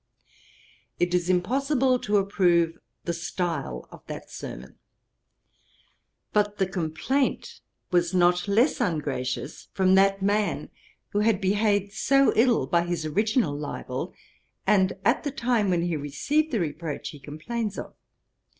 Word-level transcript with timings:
'It 0.99 1.13
is 1.13 1.29
impossible 1.29 1.99
to 1.99 2.17
approve 2.17 2.79
the 3.03 3.13
style 3.13 3.87
of 3.91 4.01
that 4.07 4.31
sermon. 4.31 4.79
But 6.33 6.57
the 6.57 6.65
complaint 6.65 7.61
was 7.91 8.11
not 8.11 8.47
less 8.47 8.81
ungracious 8.81 9.67
from 9.73 9.93
that 9.93 10.23
man, 10.23 10.71
who 11.09 11.19
had 11.19 11.39
behaved 11.39 11.93
so 11.93 12.33
ill 12.35 12.65
by 12.65 12.85
his 12.87 13.05
original 13.05 13.55
libel, 13.55 14.15
and, 14.65 14.93
at 15.05 15.23
the 15.23 15.29
time, 15.29 15.69
when 15.69 15.83
he 15.83 15.95
received 15.95 16.51
the 16.51 16.59
reproach 16.59 17.09
he 17.09 17.19
complains 17.19 17.77
of. 17.77 17.93